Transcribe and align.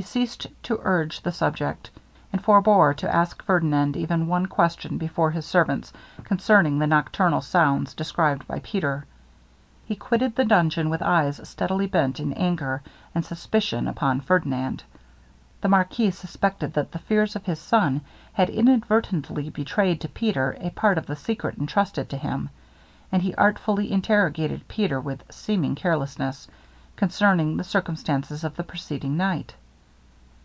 He 0.00 0.06
ceased 0.06 0.46
to 0.62 0.80
urge 0.82 1.20
the 1.20 1.30
subject, 1.30 1.90
and 2.32 2.42
forbore 2.42 2.94
to 2.96 3.14
ask 3.14 3.42
Ferdinand 3.42 3.98
even 3.98 4.28
one 4.28 4.46
question 4.46 4.96
before 4.96 5.30
his 5.32 5.44
servants, 5.44 5.92
concerning 6.24 6.78
the 6.78 6.86
nocturnal 6.86 7.42
sounds 7.42 7.92
described 7.92 8.46
by 8.48 8.60
Peter. 8.60 9.04
He 9.84 9.94
quitted 9.94 10.34
the 10.36 10.46
dungeon 10.46 10.88
with 10.88 11.02
eyes 11.02 11.46
steadily 11.46 11.86
bent 11.86 12.18
in 12.18 12.32
anger 12.32 12.80
and 13.14 13.26
suspicion 13.26 13.86
upon 13.86 14.22
Ferdinand. 14.22 14.84
The 15.60 15.68
marquis 15.68 16.12
suspected 16.12 16.72
that 16.72 16.92
the 16.92 16.98
fears 17.00 17.36
of 17.36 17.44
his 17.44 17.58
son 17.60 18.00
had 18.32 18.48
inadvertently 18.48 19.50
betrayed 19.50 20.00
to 20.00 20.08
Peter 20.08 20.56
a 20.62 20.70
part 20.70 20.96
of 20.96 21.04
the 21.08 21.14
secret 21.16 21.58
entrusted 21.58 22.08
to 22.08 22.16
him, 22.16 22.48
and 23.12 23.20
he 23.20 23.34
artfully 23.34 23.92
interrogated 23.92 24.66
Peter 24.66 24.98
with 24.98 25.30
seeming 25.30 25.74
carelessness, 25.74 26.48
concerning 26.96 27.58
the 27.58 27.64
circumstances 27.64 28.44
of 28.44 28.56
the 28.56 28.64
preceding 28.64 29.18
night. 29.18 29.52